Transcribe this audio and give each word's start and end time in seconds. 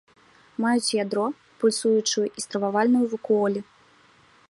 Маюць 0.63 0.95
ядро, 1.03 1.27
пульсуючую 1.63 2.25
і 2.37 2.47
стрававальную 2.47 3.05
вакуолі. 3.13 3.59